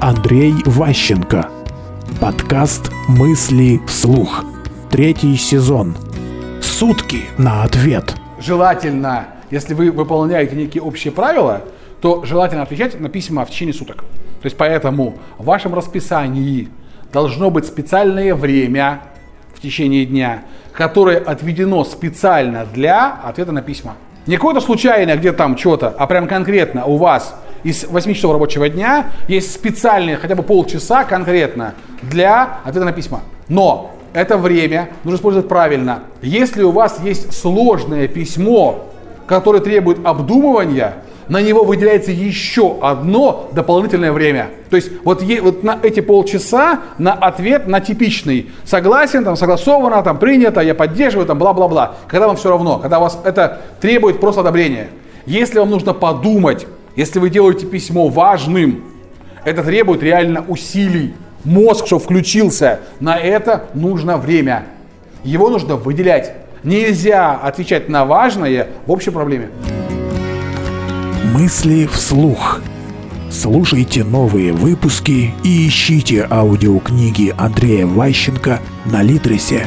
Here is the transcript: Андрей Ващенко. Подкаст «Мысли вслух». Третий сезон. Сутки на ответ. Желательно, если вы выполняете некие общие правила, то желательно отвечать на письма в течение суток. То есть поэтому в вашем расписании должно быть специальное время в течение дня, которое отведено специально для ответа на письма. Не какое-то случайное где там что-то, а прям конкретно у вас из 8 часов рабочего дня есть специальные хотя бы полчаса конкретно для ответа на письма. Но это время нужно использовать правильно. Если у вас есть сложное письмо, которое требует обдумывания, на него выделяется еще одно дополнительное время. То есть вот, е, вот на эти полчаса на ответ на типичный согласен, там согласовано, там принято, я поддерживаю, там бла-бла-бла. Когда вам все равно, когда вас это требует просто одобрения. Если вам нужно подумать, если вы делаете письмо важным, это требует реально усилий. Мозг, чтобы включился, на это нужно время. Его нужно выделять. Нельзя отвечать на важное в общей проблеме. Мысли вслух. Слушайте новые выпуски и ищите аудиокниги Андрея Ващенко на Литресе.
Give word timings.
Андрей 0.00 0.54
Ващенко. 0.64 1.50
Подкаст 2.22 2.90
«Мысли 3.06 3.82
вслух». 3.86 4.46
Третий 4.90 5.36
сезон. 5.36 5.94
Сутки 6.62 7.24
на 7.36 7.64
ответ. 7.64 8.14
Желательно, 8.40 9.26
если 9.50 9.74
вы 9.74 9.90
выполняете 9.90 10.56
некие 10.56 10.82
общие 10.82 11.12
правила, 11.12 11.64
то 12.00 12.24
желательно 12.24 12.62
отвечать 12.62 12.98
на 12.98 13.10
письма 13.10 13.44
в 13.44 13.50
течение 13.50 13.74
суток. 13.74 13.98
То 14.40 14.46
есть 14.46 14.56
поэтому 14.56 15.18
в 15.36 15.44
вашем 15.44 15.74
расписании 15.74 16.70
должно 17.12 17.50
быть 17.50 17.66
специальное 17.66 18.34
время 18.34 19.02
в 19.54 19.60
течение 19.60 20.06
дня, 20.06 20.44
которое 20.72 21.18
отведено 21.18 21.84
специально 21.84 22.64
для 22.64 23.20
ответа 23.22 23.52
на 23.52 23.60
письма. 23.60 23.96
Не 24.26 24.36
какое-то 24.36 24.62
случайное 24.62 25.18
где 25.18 25.32
там 25.32 25.58
что-то, 25.58 25.88
а 25.90 26.06
прям 26.06 26.26
конкретно 26.26 26.86
у 26.86 26.96
вас 26.96 27.34
из 27.64 27.84
8 27.84 28.14
часов 28.14 28.32
рабочего 28.32 28.68
дня 28.68 29.10
есть 29.28 29.52
специальные 29.52 30.16
хотя 30.16 30.34
бы 30.34 30.42
полчаса 30.42 31.04
конкретно 31.04 31.74
для 32.02 32.60
ответа 32.64 32.86
на 32.86 32.92
письма. 32.92 33.22
Но 33.48 33.92
это 34.12 34.38
время 34.38 34.90
нужно 35.04 35.16
использовать 35.16 35.48
правильно. 35.48 36.00
Если 36.22 36.62
у 36.62 36.70
вас 36.70 37.00
есть 37.02 37.32
сложное 37.32 38.08
письмо, 38.08 38.86
которое 39.26 39.60
требует 39.60 39.98
обдумывания, 40.04 40.94
на 41.28 41.40
него 41.40 41.62
выделяется 41.62 42.10
еще 42.10 42.76
одно 42.82 43.48
дополнительное 43.52 44.10
время. 44.10 44.48
То 44.68 44.74
есть 44.74 44.90
вот, 45.04 45.22
е, 45.22 45.40
вот 45.40 45.62
на 45.62 45.78
эти 45.80 46.00
полчаса 46.00 46.80
на 46.98 47.12
ответ 47.12 47.68
на 47.68 47.80
типичный 47.80 48.50
согласен, 48.64 49.24
там 49.24 49.36
согласовано, 49.36 50.02
там 50.02 50.18
принято, 50.18 50.60
я 50.60 50.74
поддерживаю, 50.74 51.26
там 51.28 51.38
бла-бла-бла. 51.38 51.94
Когда 52.08 52.26
вам 52.26 52.36
все 52.36 52.50
равно, 52.50 52.78
когда 52.78 52.98
вас 52.98 53.20
это 53.22 53.60
требует 53.80 54.18
просто 54.18 54.40
одобрения. 54.40 54.88
Если 55.24 55.60
вам 55.60 55.70
нужно 55.70 55.94
подумать, 55.94 56.66
если 56.96 57.18
вы 57.18 57.30
делаете 57.30 57.66
письмо 57.66 58.08
важным, 58.08 58.84
это 59.44 59.62
требует 59.62 60.02
реально 60.02 60.44
усилий. 60.46 61.14
Мозг, 61.44 61.86
чтобы 61.86 62.02
включился, 62.02 62.80
на 63.00 63.16
это 63.16 63.66
нужно 63.74 64.18
время. 64.18 64.66
Его 65.24 65.48
нужно 65.48 65.76
выделять. 65.76 66.34
Нельзя 66.62 67.34
отвечать 67.34 67.88
на 67.88 68.04
важное 68.04 68.68
в 68.86 68.92
общей 68.92 69.10
проблеме. 69.10 69.48
Мысли 71.32 71.86
вслух. 71.86 72.60
Слушайте 73.30 74.04
новые 74.04 74.52
выпуски 74.52 75.32
и 75.44 75.68
ищите 75.68 76.26
аудиокниги 76.28 77.32
Андрея 77.38 77.86
Ващенко 77.86 78.60
на 78.84 79.02
Литресе. 79.02 79.66